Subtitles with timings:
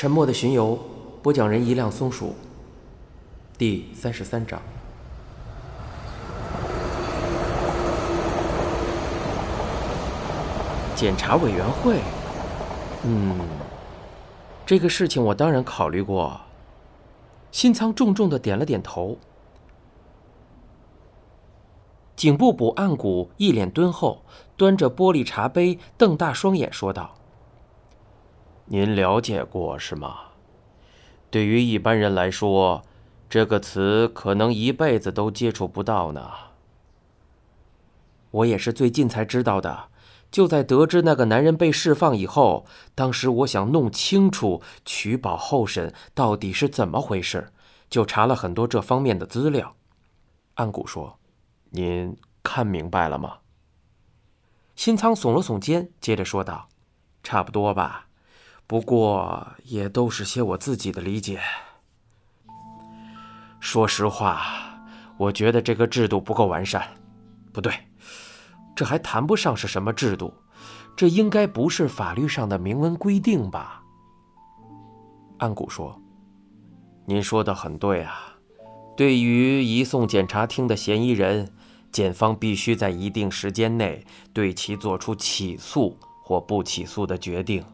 [0.00, 0.78] 沉默的巡游，
[1.24, 2.32] 播讲人一辆松鼠，
[3.58, 4.62] 第三十三章。
[10.94, 11.98] 检查委员会，
[13.02, 13.40] 嗯，
[14.64, 16.42] 这个事情我当然考虑过。
[17.50, 19.18] 新仓重重的点了点头。
[22.14, 24.22] 警部补岸谷一脸敦厚，
[24.56, 27.17] 端着玻璃茶杯，瞪大双眼说道。
[28.70, 30.18] 您了解过是吗？
[31.30, 32.82] 对于一般人来说，
[33.28, 36.30] 这个词可能一辈子都接触不到呢。
[38.30, 39.88] 我也是最近才知道的。
[40.30, 47.50] 就在得知那个男人被释放以后，当时我想弄清楚取保候审到底是怎么回事，
[47.88, 49.74] 就查了很多这方面的资料。
[50.56, 51.18] 安谷说
[51.72, 53.38] ：“您看明白了吗？”
[54.76, 56.68] 新仓耸了耸肩，接着说道
[57.24, 58.07] ：“差不多吧。”
[58.68, 61.40] 不过也都是些我自己的理解。
[63.60, 64.78] 说实话，
[65.16, 66.86] 我觉得这个制度不够完善。
[67.50, 67.72] 不对，
[68.76, 70.34] 这还谈不上是什么制度，
[70.94, 73.82] 这应该不是法律上的明文规定吧？
[75.38, 75.98] 安谷说
[77.06, 78.34] ：“您说的很对啊。
[78.98, 81.50] 对于移送检察厅的嫌疑人，
[81.90, 87.64] 检方必须在一定时间内对其做出起诉或不起诉的决定。”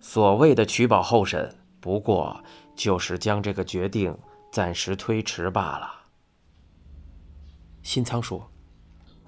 [0.00, 2.42] 所谓的取保候审，不过
[2.74, 4.16] 就是将这个决定
[4.50, 5.90] 暂时推迟罢了。
[7.82, 8.50] 新仓说：“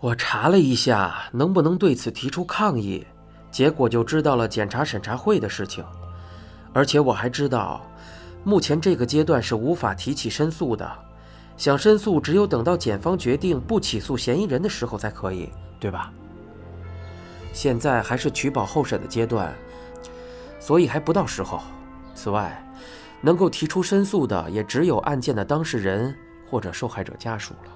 [0.01, 3.07] 我查了一下，能不能对此提出抗议，
[3.51, 5.85] 结果就知道了检察审查会的事情。
[6.73, 7.83] 而且我还知道，
[8.43, 10.91] 目前这个阶段是无法提起申诉的。
[11.59, 16.11] 想申诉，只有等到检方决定不起诉嫌疑人的时候才可以，对吧？
[17.53, 19.55] 现在还是取保候审的阶段。”
[20.63, 21.61] 所以还不到时候。
[22.15, 22.65] 此外，
[23.21, 26.17] 能够提出申诉的也只有案件的当事人
[26.49, 27.73] 或者受害者家属了。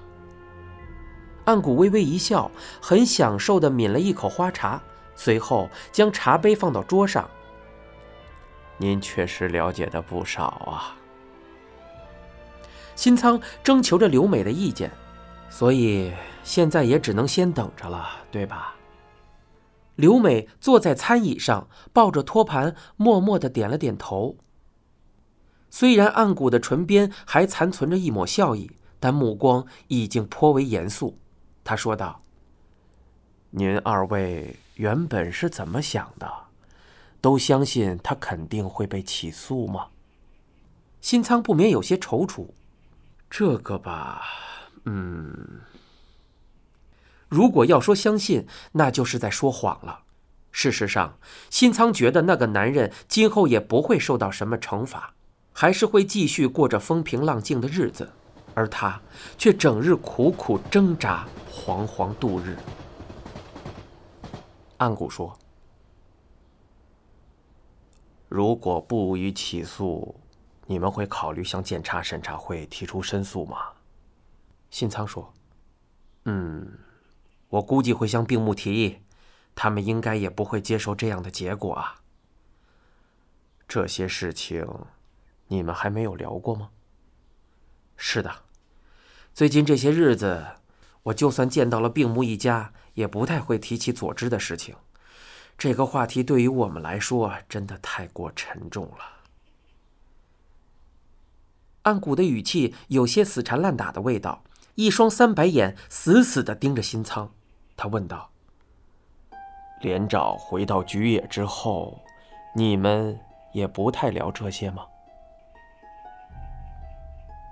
[1.43, 2.49] 岸谷微微一笑，
[2.81, 4.81] 很享受地抿了一口花茶，
[5.15, 7.29] 随后将茶杯放到桌上。
[8.77, 10.95] 您确实了解的不少啊。
[12.95, 14.89] 新仓征求着刘美的意见，
[15.49, 18.76] 所以现在也只能先等着了，对吧？
[19.97, 24.37] 刘美坐在餐椅上，抱着托盘，默默的点了点头。
[25.69, 31.17] 虽然暗谷的唇边还残存着一抹笑意，但目光已经颇为严肃。
[31.63, 32.21] 他说道
[33.51, 36.31] ：“您二位原本是怎么想的？
[37.19, 39.87] 都相信他肯定会被起诉吗？”
[41.01, 42.47] 新仓不免有些踌躇。
[43.29, 44.21] 这个吧，
[44.85, 45.61] 嗯。
[47.29, 50.03] 如果要说相信，那就是在说谎了。
[50.51, 55.13] 事实上，新仓觉得那个男人今后也不会受到什么惩罚，
[55.53, 58.11] 还是会继续过着风平浪静的日子，
[58.55, 58.99] 而他
[59.37, 62.57] 却整日苦苦挣扎，惶惶度日。
[64.77, 65.37] 岸谷说
[68.29, 70.15] ：“如果不予起诉，
[70.65, 73.57] 你们会考虑向检察审查会提出申诉吗？”
[74.71, 75.31] 新仓说
[76.25, 76.67] ：“嗯。”
[77.49, 78.97] 我估计会向病木提议，
[79.55, 82.01] 他们应该也不会接受这样的结果啊。
[83.67, 84.67] 这些事情，
[85.47, 86.69] 你们还没有聊过吗？
[87.95, 88.43] 是的，
[89.33, 90.45] 最近这些日子，
[91.03, 94.75] 我就算见到了病木一家，也不太会提起佐之的事情。
[95.57, 99.23] 这个话题对于我们来说，真的太过沉重了。
[101.83, 104.43] 岸谷的语气有些死缠烂打的味道，
[104.75, 107.33] 一双三白眼死死的盯着新仓。
[107.77, 108.27] 他问道
[109.81, 112.01] ：“连长回到菊野之后，
[112.55, 113.17] 你们
[113.53, 114.83] 也不太聊这些吗？”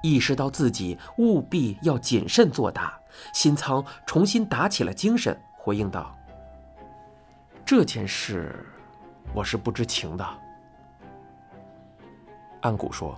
[0.02, 3.00] 意识到自己务必要谨慎作答，
[3.34, 6.14] 新仓重新打起了精神，回应道
[7.64, 8.66] ：“这件事，
[9.34, 10.28] 我是不知情的。”
[12.62, 13.16] 安谷说：“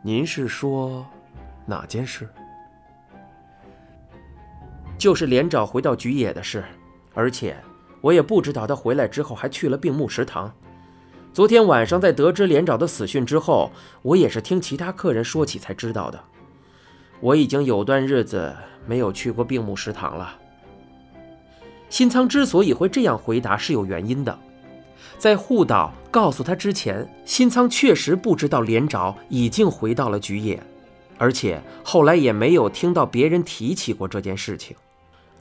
[0.00, 1.06] 您是说
[1.66, 2.26] 哪件事？”
[4.98, 6.64] 就是连长回到菊野的事，
[7.14, 7.56] 而且
[8.00, 10.52] 我也不知道他回来之后还去了病木食堂。
[11.32, 13.70] 昨天晚上在得知连长的死讯之后，
[14.00, 16.18] 我也是听其他客人说起才知道的。
[17.20, 18.54] 我已经有段日子
[18.86, 20.34] 没有去过病木食堂了。
[21.88, 24.38] 新仓之所以会这样回答是有原因的，
[25.18, 30.60] 在护岛告诉他之前，新仓确实不知道连长已经回到了菊野，
[31.18, 34.76] 而且后来也没有听到别人提起过这件事情。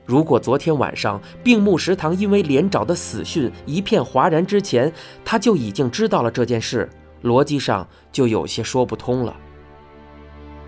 [0.06, 4.92] 如果昨天晚上病木食堂因为连长的死讯一片哗然之前，
[5.24, 6.88] 他就已经知道了这件事，
[7.24, 9.36] 逻辑上就有些说不通了。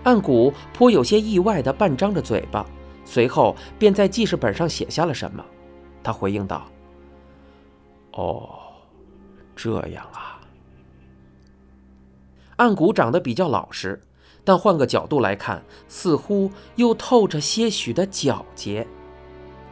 [0.02, 2.66] 岸谷颇有些意外地半张着嘴巴，
[3.04, 5.44] 随后便在记事本上写下了什么。
[6.02, 6.66] 他回应道
[8.14, 8.48] ：“哦，
[9.54, 10.40] 这样啊。”
[12.56, 14.00] 岸谷长得比较老实，
[14.42, 18.84] 但换个角度来看，似乎又透着些许的皎洁。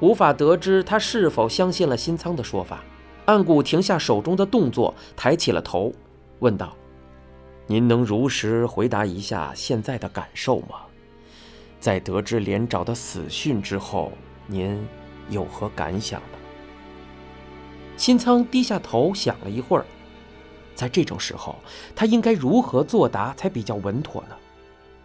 [0.01, 2.83] 无法得知他是否相信了新仓的说法。
[3.25, 5.93] 岸谷停下手中的动作，抬起了头，
[6.39, 6.77] 问道
[7.67, 10.83] ：“您能如实回答一下现在的感受吗？
[11.81, 14.13] 在得知连长的死讯之后，
[14.47, 14.87] 您
[15.29, 16.39] 有何感想呢？”
[17.97, 19.85] 新仓低下头想了一会儿，
[20.75, 21.57] 在这种时候，
[21.97, 24.37] 他应该如何作答才比较稳妥呢？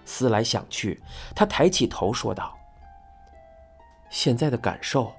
[0.05, 1.01] 思来想去，
[1.33, 2.55] 他抬起头说道。
[4.11, 5.13] 现在的感受，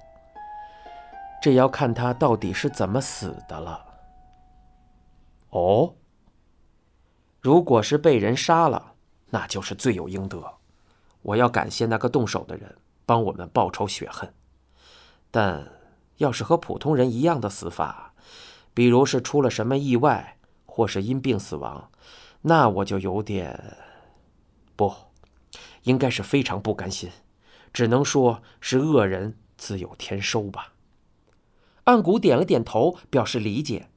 [1.41, 3.85] 这要看他到底是怎么死的了。
[5.49, 5.95] 哦，
[7.41, 8.93] 如果是被人杀了，
[9.31, 10.41] 那就是罪有应得。
[11.23, 14.31] 我要感谢那个动手的人，帮我们报仇雪恨。
[15.31, 15.67] 但
[16.17, 18.13] 要是和普通人一样的死法，
[18.75, 20.37] 比如是出了什么意外，
[20.67, 21.89] 或是因病死亡，
[22.41, 23.77] 那我就有点……
[24.75, 24.93] 不，
[25.83, 27.11] 应该是非常不甘心。
[27.73, 30.73] 只能说是恶人自有天收吧。
[31.85, 33.89] 岸谷点了点头，表示理解。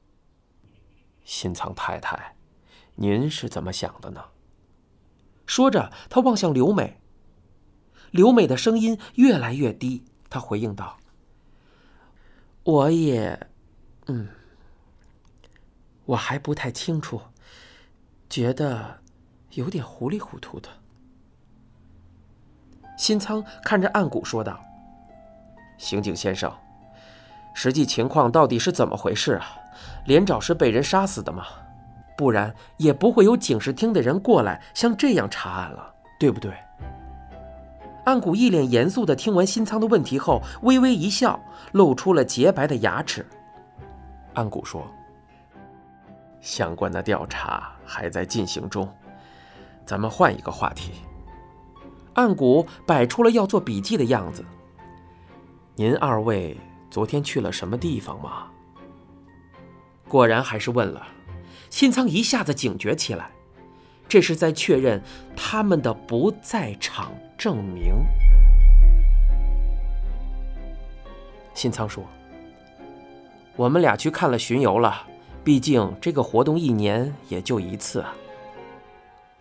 [1.22, 2.36] 新仓太太，
[2.96, 4.24] 您是怎么想的呢？
[5.46, 7.00] 说着，他望向刘美。
[8.10, 10.98] 刘美的声音越来越低，她回应道
[12.64, 13.48] ：“我也，
[14.06, 14.28] 嗯，
[16.06, 17.20] 我还不太清楚，
[18.30, 19.02] 觉得
[19.50, 20.68] 有点糊里糊涂的。”
[22.96, 24.58] 新仓看着岸谷说道
[25.78, 26.52] ：“刑警先生，
[27.54, 29.46] 实际情况到底是怎么回事啊？
[30.06, 31.44] 连长是被人杀死的吗？
[32.16, 36.52] 不然也不会有警视厅的人过来像这样查案了，对不对？”
[38.06, 41.38] 岸谷一脸严肃地听完新仓的问题后，微微一笑，
[41.72, 43.26] 露出了洁白的牙齿。
[44.34, 44.86] 岸谷说
[46.40, 48.88] ：“相关的调查还在进行中，
[49.84, 50.92] 咱们换一个话题。”
[52.16, 54.44] 岸谷摆出了要做笔记的样子。
[55.74, 56.56] 您二位
[56.90, 58.48] 昨天去了什么地方吗？
[60.08, 61.06] 果然还是问了，
[61.68, 63.30] 新仓一下子警觉起来，
[64.08, 65.02] 这是在确认
[65.36, 67.92] 他们的不在场证明。
[71.52, 72.02] 新仓说
[73.56, 75.06] ：“我们俩去看了巡游了，
[75.44, 78.14] 毕竟这个活动一年也就一次啊。”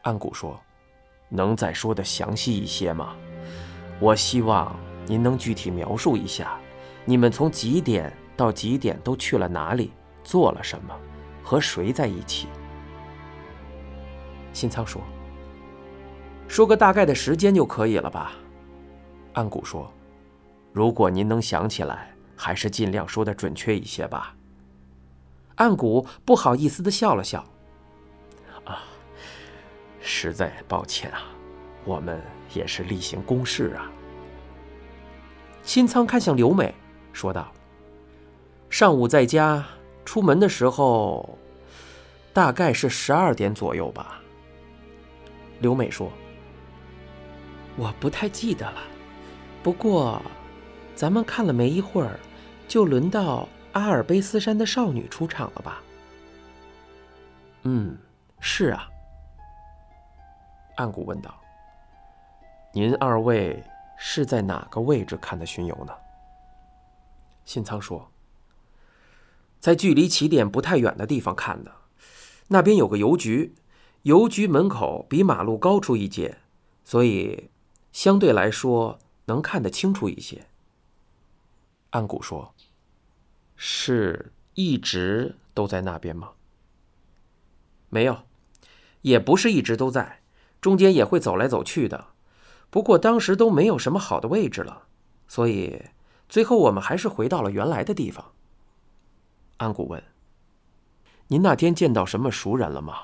[0.03, 0.59] 岸谷说。
[1.29, 3.15] 能再说的详细一些吗？
[3.99, 4.75] 我希望
[5.05, 6.57] 您能具体描述一下，
[7.05, 9.91] 你们从几点到几点都去了哪里，
[10.23, 10.93] 做了什么，
[11.43, 12.47] 和谁在一起。
[14.51, 15.01] 新仓说
[16.47, 18.33] ：“说个大概的时间就可以了吧？”
[19.33, 19.91] 安谷说
[20.71, 24.35] ：“如果您能想起来，还是尽量说的准确一些吧。”
[25.55, 27.45] 安谷不好意思的笑了笑。
[30.07, 31.23] 实在抱歉啊，
[31.83, 32.21] 我们
[32.53, 33.91] 也是例行公事啊。
[35.63, 36.73] 新仓看向刘美，
[37.11, 37.51] 说道
[38.69, 39.65] ：“上午在家，
[40.05, 41.37] 出门的时候，
[42.31, 44.21] 大概是十二点左右吧。”
[45.59, 46.11] 刘美说
[47.75, 48.83] ：“我不太记得了，
[49.63, 50.21] 不过，
[50.93, 52.19] 咱们看了没一会儿，
[52.67, 55.81] 就轮到阿尔卑斯山的少女出场了吧
[57.63, 57.97] ？”“嗯，
[58.39, 58.87] 是啊。”
[60.75, 61.41] 岸谷问道
[62.73, 63.63] ：“您二位
[63.97, 65.93] 是在哪个位置看的巡游呢？”
[67.45, 68.11] 新仓说
[69.59, 71.71] ：“在距离起点不太远的地方看的，
[72.47, 73.55] 那边有个邮局，
[74.01, 76.39] 邮局门口比马路高出一截，
[76.83, 77.49] 所以
[77.91, 80.45] 相对来说能看得清楚一些。”
[81.91, 82.53] 岸谷说
[83.55, 86.31] ：“是一直都在那边吗
[87.87, 88.23] ？”“没有，
[89.03, 90.19] 也不是一直都在。”
[90.65, 92.07] 中间也会走来走去的，
[92.71, 94.87] 不过当时都没有什么好的位置了，
[95.27, 95.89] 所以
[96.27, 98.33] 最后我们还是回到了原来的地方。
[99.57, 100.03] 安谷问
[101.29, 102.95] ：“您那天见到什么熟人了吗？”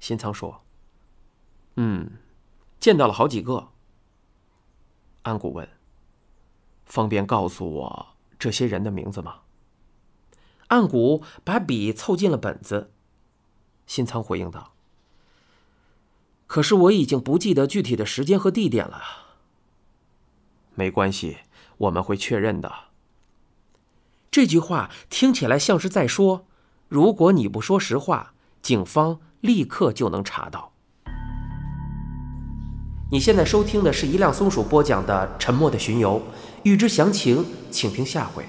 [0.00, 0.64] 新仓说
[1.78, 2.18] ：“嗯，
[2.80, 3.68] 见到了好几个。”
[5.22, 5.68] 安谷问
[6.84, 8.06] ：“方便告诉我
[8.40, 9.42] 这些人的名字吗？”
[10.66, 12.90] 安谷把笔凑近了本子，
[13.86, 14.72] 新仓回应道。
[16.46, 19.00] 可是我已经不记得具体的时间和地点了。
[20.74, 21.38] 没关系，
[21.78, 22.72] 我们会确认的。
[24.30, 26.46] 这句话听起来像是在说：
[26.88, 30.72] 如果你不说实话，警方立刻就能查到。
[33.10, 36.20] 你现在收听的是一辆松鼠播讲的《沉默的巡游》，
[36.64, 38.44] 欲知详情，请听下回。